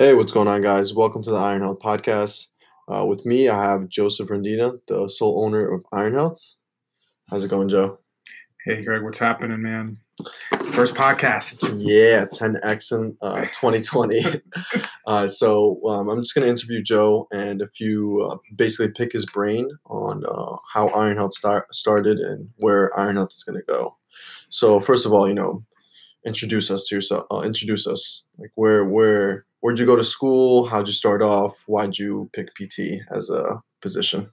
[0.00, 0.94] Hey, what's going on, guys?
[0.94, 2.46] Welcome to the Iron Health Podcast.
[2.86, 6.40] Uh, with me, I have Joseph Rendina, the sole owner of Iron Health.
[7.28, 7.98] How's it going, Joe?
[8.64, 9.98] Hey, Greg, what's happening, man?
[10.70, 11.68] First podcast.
[11.78, 14.40] Yeah, 10X in uh, 2020.
[15.08, 19.10] uh, so um, I'm just going to interview Joe and a few, uh, basically pick
[19.10, 23.58] his brain on uh, how Iron Health start, started and where Iron Health is going
[23.58, 23.96] to go.
[24.48, 25.64] So first of all, you know,
[26.24, 27.26] introduce us to yourself.
[27.32, 28.22] Uh, introduce us.
[28.38, 30.66] Like where, where, where'd you go to school?
[30.66, 31.64] How'd you start off?
[31.66, 34.30] Why'd you pick PT as a position?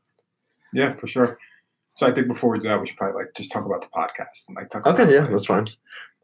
[0.74, 1.38] Yeah, for sure.
[1.96, 3.88] So I think before we do that, we should probably like just talk about the
[3.88, 4.86] podcast and like talk.
[4.86, 5.70] Okay, about, yeah, like, that's fine.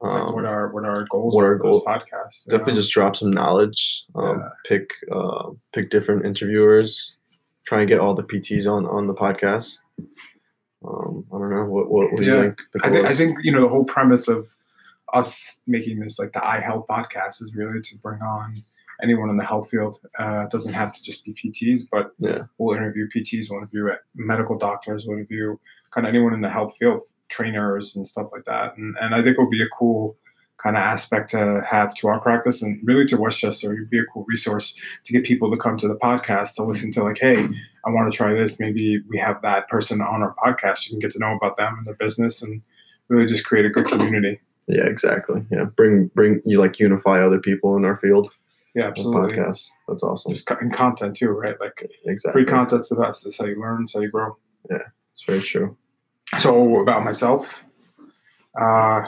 [0.01, 2.45] Like Um, what our what are our goals what are our this podcast.
[2.49, 2.77] definitely know?
[2.77, 4.05] just drop some knowledge.
[4.15, 4.49] Um, Yeah.
[4.65, 7.15] Pick uh, pick different interviewers.
[7.65, 9.79] Try and get all the PTs on on the podcast.
[10.83, 12.61] Um, I don't know what what, what do you think?
[12.73, 14.53] the I think I think you know the whole premise of
[15.13, 18.63] us making this like the Iron health podcast is really to bring on
[19.01, 19.95] anyone in the health field.
[20.19, 22.43] Uh, doesn't have to just be PTs, but Yeah.
[22.57, 25.57] we'll interview PTs, we'll interview medical doctors, we'll interview
[25.91, 26.99] kind of anyone in the health field,
[27.29, 28.77] trainers and stuff like that.
[28.77, 30.17] And and I think it would be a cool
[30.57, 33.73] kind of aspect to have to our practice and really to Westchester.
[33.73, 36.63] It would be a cool resource to get people to come to the podcast to
[36.63, 37.47] listen to like, hey,
[37.83, 38.59] I want to try this.
[38.59, 40.85] Maybe we have that person on our podcast.
[40.85, 42.61] You can get to know about them and their business and
[43.07, 44.39] really just create a good community.
[44.67, 45.43] Yeah, exactly.
[45.51, 48.29] Yeah, bring bring you like unify other people in our field.
[48.73, 49.33] Yeah, absolutely.
[49.33, 49.69] Podcast.
[49.87, 50.33] That's awesome.
[50.33, 51.59] Just and content too, right?
[51.59, 52.43] Like Exactly.
[52.43, 53.25] free content's the best.
[53.25, 54.37] It's how you learn, it's how you grow.
[54.69, 54.83] Yeah,
[55.13, 55.77] it's very true.
[56.39, 57.63] So about myself,
[58.59, 59.07] uh,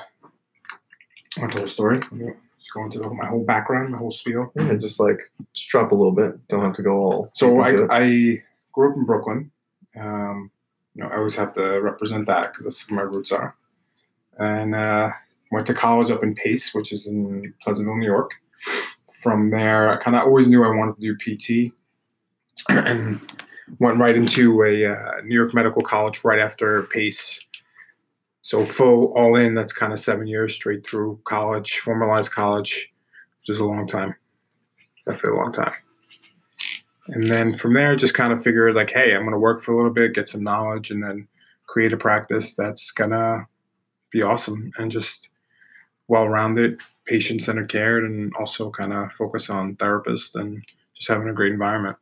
[1.31, 1.99] to tell a story.
[1.99, 4.51] Just go into my whole background, my whole spiel.
[4.55, 5.19] Yeah, just like
[5.53, 6.45] just drop a little bit.
[6.47, 7.29] Don't have to go all.
[7.33, 7.87] So I.
[7.89, 9.51] I grew up in Brooklyn.
[9.99, 10.51] Um,
[10.95, 13.55] you know, I always have to represent that because that's where my roots are.
[14.37, 15.11] And uh,
[15.51, 18.31] went to college up in Pace, which is in Pleasantville, New York.
[19.23, 21.73] From there, I kind of always knew I wanted to do PT,
[22.69, 23.19] and
[23.79, 27.45] went right into a uh, New York Medical College right after Pace.
[28.41, 29.53] So full all in.
[29.53, 32.93] That's kind of seven years straight through college, formalized college,
[33.39, 34.13] which is a long time.
[35.05, 35.73] Definitely a long time.
[37.07, 39.73] And then from there, just kind of figured like, hey, I'm going to work for
[39.73, 41.27] a little bit, get some knowledge, and then
[41.67, 43.45] create a practice that's going to
[44.11, 45.29] be awesome and just
[46.07, 50.63] well rounded, patient centered care, and also kind of focus on therapists and
[50.95, 51.97] just having a great environment.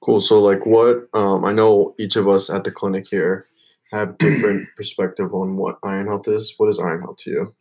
[0.00, 0.20] Cool.
[0.20, 3.44] So, like, what um, I know each of us at the clinic here
[3.92, 6.54] have different perspective on what Iron Health is.
[6.56, 7.54] What is Iron Health to you?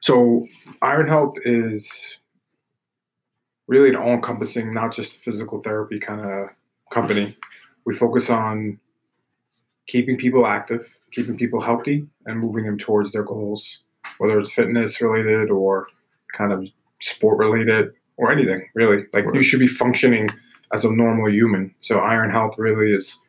[0.00, 0.46] So,
[0.82, 2.18] Iron Health is
[3.66, 6.48] really an all encompassing, not just physical therapy kind of
[6.90, 7.36] company.
[7.84, 8.78] We focus on
[9.86, 13.84] keeping people active, keeping people healthy, and moving them towards their goals,
[14.18, 15.86] whether it's fitness related or
[16.32, 16.66] kind of
[17.00, 19.04] sport related or anything really.
[19.12, 20.28] Like you should be functioning
[20.72, 21.74] as a normal human.
[21.80, 23.24] So, Iron Health really is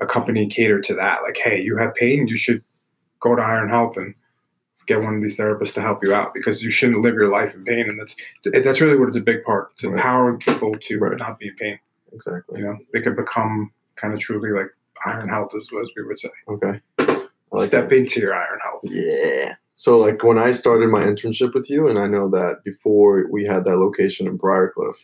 [0.00, 1.18] a company catered to that.
[1.22, 2.62] Like, hey, you have pain, you should
[3.20, 4.14] go to Iron Health and
[4.86, 7.54] get one of these therapists to help you out because you shouldn't live your life
[7.54, 9.72] in pain, and that's that's really what it's a big part.
[9.74, 9.94] It's Right.
[9.94, 11.18] empowering people to Right.
[11.18, 11.78] not be in pain.
[12.12, 12.60] Exactly.
[12.60, 14.68] You know, they can become kind of truly like
[15.04, 16.30] Iron Health, as, as we would say.
[16.48, 16.80] Okay.
[17.50, 17.96] Like Step that.
[17.96, 18.92] into your Iron Health.
[18.94, 19.54] Yeah.
[19.74, 23.44] So, like, when I started my internship with you, and I know that before we
[23.44, 24.94] had that location in Briarcliff,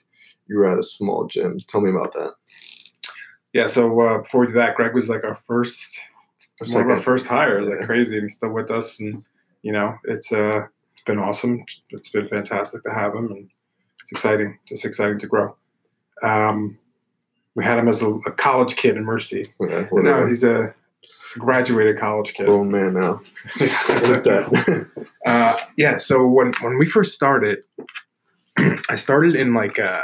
[0.48, 1.58] you were at a small gym.
[1.68, 2.32] Tell me about that.
[3.52, 3.68] Yeah.
[3.68, 5.98] So uh, before that, Greg was like our first,
[6.60, 7.04] Or one of our second.
[7.04, 7.68] first hires.
[7.68, 7.76] Yeah.
[7.76, 9.00] Like crazy, and he's still with us.
[9.00, 9.24] And
[9.62, 11.64] you know, it's uh, it's been awesome.
[11.90, 13.48] It's been fantastic to have him, and
[14.02, 14.58] it's exciting.
[14.66, 15.56] Just exciting to grow.
[16.22, 16.76] Um,
[17.54, 19.46] we had him as a, a college kid in Mercy.
[19.60, 20.74] Yeah, But now he's a
[21.38, 22.46] graduated college kid.
[22.46, 23.20] Grown man now.
[25.26, 25.96] Uh, yeah.
[25.96, 27.64] So when when we first started,
[28.58, 30.02] I started in like uh,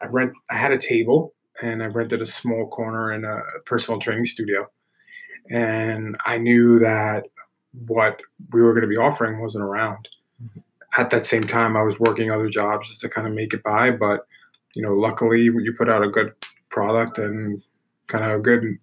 [0.00, 0.34] I rent.
[0.48, 4.68] I had a table and I rented a small corner in a personal training studio,
[5.50, 7.26] and I knew that
[7.86, 8.20] what
[8.52, 10.08] we were going to be offering wasn't around.
[10.96, 13.64] At that same time, I was working other jobs just to kind of make it
[13.64, 14.28] by, but
[14.74, 16.32] you know, luckily you put out a good
[16.68, 17.62] product and
[18.06, 18.78] kind of a good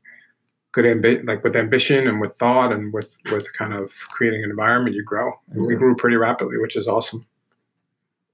[0.74, 4.50] good ambi- like with ambition and with thought and with with kind of creating an
[4.50, 7.25] environment you grow and we grew pretty rapidly which is awesome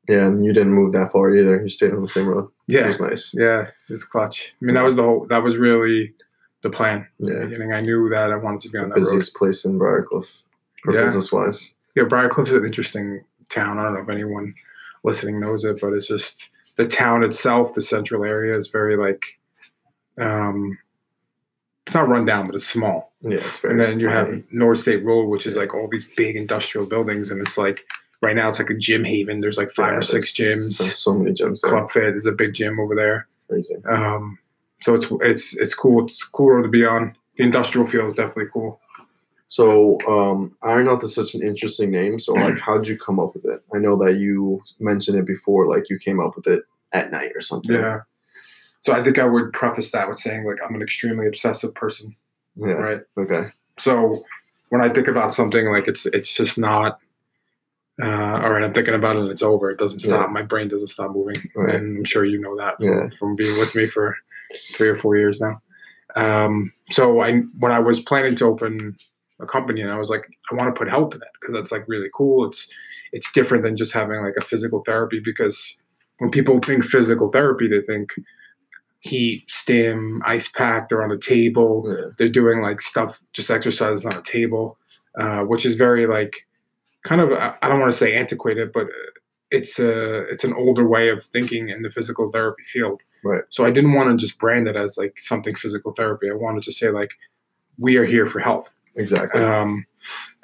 [0.09, 1.61] yeah, and you didn't move that far either.
[1.61, 2.49] You stayed on the same road.
[2.67, 3.33] Yeah, it was nice.
[3.33, 6.13] yeah it's clutch i mean that was the whole that was really
[6.61, 7.43] the plan in the Yeah.
[7.45, 10.41] beginning i knew that i wanted to be on that road Busiest place in Briarcliff,
[10.83, 11.03] for Yeah.
[11.03, 11.75] business wise.
[11.95, 14.53] yeah briarcliff is an interesting town i don't know if anyone
[15.05, 19.39] listening knows it but it's just the town itself the central area is very like
[20.17, 20.77] um
[21.85, 24.41] it's not run down but it's small Yeah, it's very and then you have.
[24.51, 27.85] North State Road, which is like all these big industrial buildings, and it's like
[28.21, 29.41] right now it's like a gym haven.
[29.41, 30.73] There's like five Yeah, or six gyms.
[30.73, 31.71] So, so many gyms there.
[31.71, 33.27] Club Fit is a big gym over there.
[33.49, 33.75] Crazy.
[33.89, 34.37] Um,
[34.81, 36.05] so it's it's it's cool.
[36.05, 37.15] It's cool to be on.
[37.37, 38.79] The industrial field is definitely cool.
[39.47, 42.17] So um, Iron Health is such an interesting name.
[42.19, 43.61] So like, how did you come up with it?
[43.73, 45.67] I know that you mentioned it before.
[45.67, 47.75] Like you came up with it at night or something.
[47.75, 48.01] Yeah.
[48.83, 52.15] So I think I would preface that with saying like I'm an extremely obsessive person,
[52.55, 52.73] Yeah.
[52.73, 53.01] right?
[53.17, 53.49] Okay.
[53.77, 54.23] So
[54.69, 56.99] when I think about something, like it's it's just not.
[58.01, 58.07] Uh,
[58.41, 59.69] all right, I'm thinking about it and it's over.
[59.69, 60.31] It doesn't stop.
[60.31, 61.75] My brain doesn't stop moving, Right.
[61.75, 63.09] and I'm sure you know that from, Yeah.
[63.19, 64.17] from being with me for
[64.73, 65.61] three or four years now.
[66.15, 68.95] Um, so I when I was planning to open
[69.39, 71.71] a company, and I was like, I want to put health in it because that's
[71.71, 72.47] like really cool.
[72.47, 72.73] It's
[73.11, 75.79] it's different than just having like a physical therapy because
[76.17, 78.13] when people think physical therapy, they think
[79.03, 80.87] heat, stim, ice pack.
[80.89, 82.05] They're on a table Yeah.
[82.17, 84.77] they're doing like stuff just exercises on a table
[85.19, 86.47] uh, which is very like
[87.03, 89.11] kind of i don't want to say antiquated but uh,
[89.51, 93.43] it's a it's an older way of thinking in the physical therapy field Right.
[93.49, 96.63] so i didn't want to just brand it as like something physical therapy i wanted
[96.63, 97.11] to say like
[97.77, 99.41] we are here for health Exactly.
[99.43, 99.85] um,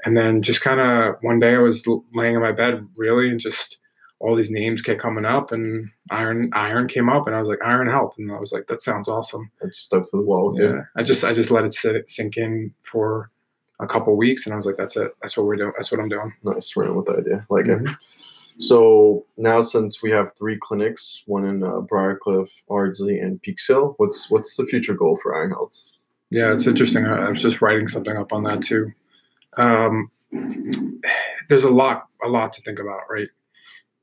[0.06, 3.40] and then just kind of one day i was laying in my bed really and
[3.40, 3.79] just
[4.20, 7.60] all these names kept coming up and iron iron came up and i was like
[7.64, 10.48] iron health and i was like that sounds awesome I just stuck to the wall
[10.48, 13.32] with yeah, I just I just let it sit sink in for
[13.80, 15.16] a couple weeks, and I was like, "That's it.
[15.22, 15.72] That's what we're doing.
[15.78, 16.76] That's what I'm doing." Nice.
[16.76, 17.46] Ran with the idea.
[17.50, 17.80] Like it.
[17.80, 17.96] Mhm.
[18.58, 24.30] So now, since we have three clinics, one in uh, Briarcliff, Ardsley, and Peekskill, what's
[24.30, 25.82] what's the future goal for Iron Health?
[26.30, 27.06] Yeah, it's interesting.
[27.06, 28.92] I, I was just writing something up on that too.
[29.56, 30.12] Um,
[31.48, 33.30] there's a lot a lot to think about, right?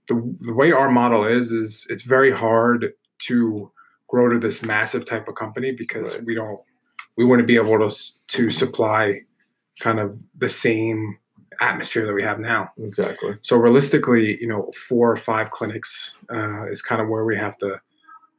[0.09, 2.93] The the way our model is is it's very hard
[3.27, 3.71] to
[4.09, 6.25] grow to this massive type of company because Right.
[6.25, 6.61] we don't
[7.17, 7.95] we wouldn't be able to
[8.29, 9.21] to supply
[9.81, 11.19] kind of the same
[11.61, 12.71] atmosphere that we have now.
[12.79, 13.37] Exactly.
[13.41, 17.57] So realistically, you know, four or five clinics uh, is kind of where we have
[17.59, 17.81] to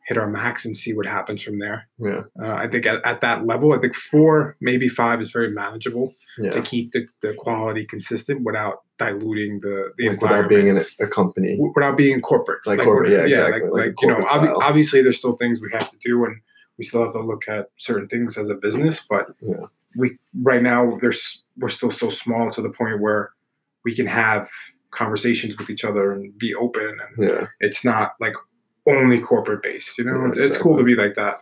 [0.08, 1.88] hit our max and see what happens from there.
[2.00, 2.24] Yeah.
[2.42, 6.14] Uh, I think at, at that level, I think four, maybe five is very manageable
[6.52, 11.08] to keep the, the quality consistent without diluting the the Like without being in a,
[11.08, 11.58] company.
[11.76, 12.60] Without being corporate.
[12.66, 14.62] Like corporate, we're- yeah, exactly, Like, like like, you know, style.
[14.62, 16.36] obviously there's still things we have to do, and
[16.78, 19.06] we still have to look at certain things as a business.
[19.10, 19.66] But Yeah.
[19.98, 23.32] we right now there's we're still so small to the point where
[23.84, 24.48] we can have
[24.92, 27.48] conversations with each other and be open, and Yeah.
[27.60, 28.36] it's not like
[28.88, 29.98] only corporate based.
[29.98, 31.42] You know, Yeah, it's cool to be like that.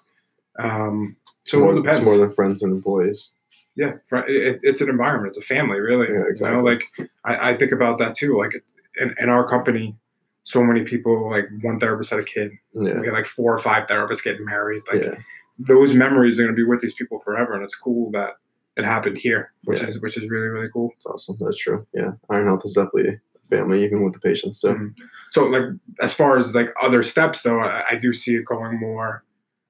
[0.59, 1.99] Um, so more, it depends.
[1.99, 3.33] It's more than friends and employees.
[3.75, 5.35] yeah, it's an environment.
[5.35, 6.07] It's a family, really.
[6.13, 6.85] Yeah, You know, like
[7.25, 8.37] I, I think about that too.
[8.37, 8.63] Like
[8.97, 9.95] in, in our company,
[10.43, 12.51] so many people, like one therapist had a kid.
[12.73, 12.99] Yeah.
[12.99, 14.83] We had like four or five therapists getting married.
[14.91, 15.15] Like yeah.
[15.59, 18.31] those memories are going to be with these people forever, and it's cool that
[18.77, 19.87] it happened here, which Yeah.
[19.87, 20.91] is which is really really cool.
[20.95, 21.35] It's awesome.
[21.39, 21.85] That's true.
[21.93, 22.11] Yeah.
[22.29, 24.59] Iron Health is definitely family, even with the patients.
[24.59, 24.93] So Mhm.
[25.31, 25.63] So like
[26.01, 29.23] as far as like other steps though, I, I do see it going more.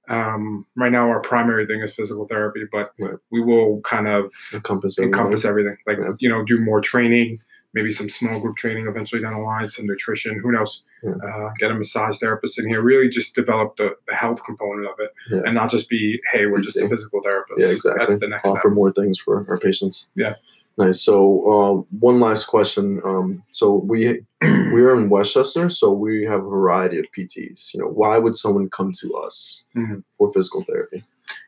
[0.07, 3.15] Um, right now, our primary thing is physical therapy, but Right.
[3.31, 5.13] we will kind of encompass everything.
[5.17, 5.77] encompass everything.
[5.87, 6.11] Like Yeah.
[6.19, 7.39] you know, do more training,
[7.73, 10.39] maybe some small group training eventually down the line, some nutrition.
[10.39, 10.85] Who knows?
[11.03, 11.13] Yeah.
[11.23, 12.81] Uh, get a massage therapist in here.
[12.83, 15.41] Really, just develop the, the health component of it, Yeah.
[15.45, 17.59] and not just be, hey, we're just a physical therapist.
[17.61, 18.05] Yeah, exactly.
[18.05, 18.71] That's the next Offer step.
[18.73, 20.09] more things for our patients.
[20.15, 20.35] Yeah.
[20.77, 21.01] Nice.
[21.01, 21.15] So
[21.49, 23.01] uh, one last question.
[23.05, 27.73] Um, so we we are in Westchester, so we have a variety of PTs.
[27.73, 30.03] You know, why would someone come to us Mhm.
[30.11, 31.03] for physical therapy?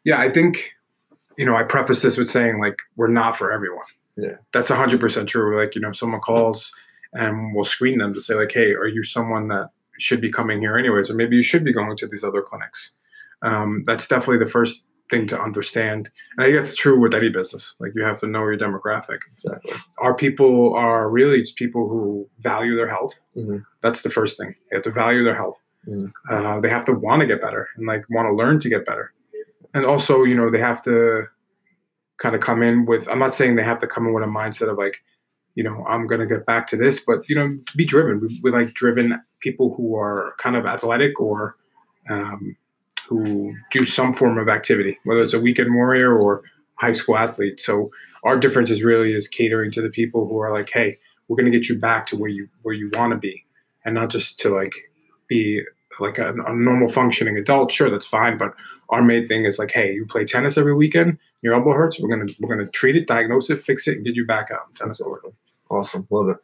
[0.06, 0.76] Yeah, I think,
[1.38, 3.86] you know, I preface this with saying like we're not for everyone.
[4.16, 4.38] Yeah.
[4.54, 5.60] That's hundred percent true.
[5.60, 6.74] Like, you know, if someone calls
[7.14, 9.70] and we'll screen them to say, like, hey, are you someone that
[10.00, 11.10] should be coming here anyways?
[11.10, 12.98] Or maybe you should be going to these other clinics.
[13.42, 16.10] Um, that's definitely the first thing to understand.
[16.38, 17.76] And I think that's true with any business.
[17.80, 19.20] Like you have to know your demographic.
[19.34, 19.74] Exactly.
[20.00, 23.20] Our people are really just people who value their health.
[23.36, 23.64] Mhm.
[23.82, 24.56] That's the first thing.
[24.70, 25.60] They have to value their health.
[25.88, 26.12] Mhm.
[26.30, 28.86] Uh, they have to want to get better and like want to learn to get
[28.86, 29.14] better.
[29.74, 31.28] And also, you know, they have to
[32.18, 34.28] kind of come in with, I'm not saying they have to come in with a
[34.28, 34.98] mindset of like,
[35.56, 38.20] you know, I'm going to get back to this, but, you know, be driven.
[38.20, 41.56] We, we like driven people who are kind of athletic or
[42.10, 42.56] um,
[43.08, 46.44] who do some form of activity, whether it's a weekend warrior or
[46.76, 47.60] high school athlete.
[47.60, 47.90] So
[48.24, 50.98] our difference is really is catering to the people who are like, hey,
[51.28, 53.46] we're going to get you back to where you where you want to be,
[53.86, 54.76] and not just to like
[55.28, 55.62] be
[56.00, 57.72] like a, a normal functioning adult.
[57.72, 58.54] Sure, that's fine, but
[58.90, 62.00] our main thing is like, hey, you play tennis every weekend, your elbow hurts.
[62.00, 64.74] We're gonna we're gonna treat it, diagnose it, fix it, and get you back out
[64.76, 65.24] tennis court.
[65.70, 66.08] Awesome.
[66.10, 66.38] Love it.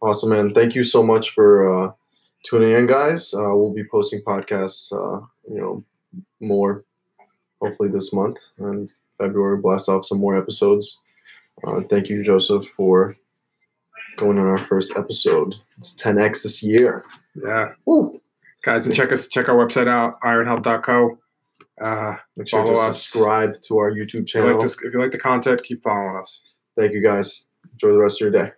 [0.00, 0.54] Awesome, man.
[0.54, 1.92] Thank you so much for uh,
[2.44, 3.34] tuning in, guys.
[3.34, 5.84] Uh, we'll be posting podcasts, uh, you know,
[6.40, 6.84] more
[7.60, 9.58] hopefully this month and February.
[9.58, 11.00] Blast off some more episodes.
[11.66, 13.16] Uh, thank you, Joseph, for
[14.16, 15.54] going on our first episode.
[15.76, 17.04] It's 10x this year.
[17.34, 18.20] Yeah, Woo.
[18.62, 21.18] guys, and check us check our website out, ironhealth.co.
[21.80, 23.02] Uh, Make sure to us.
[23.02, 24.52] subscribe to our YouTube if you channel.
[24.52, 26.42] like this, if you like the content, keep following us.
[26.76, 27.46] Thank you guys.
[27.72, 28.52] Enjoy the rest of your day.